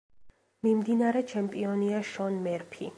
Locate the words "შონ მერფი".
2.15-2.87